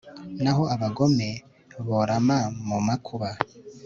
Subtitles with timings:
[0.43, 1.29] naho abagome
[1.87, 3.29] borama mu makuba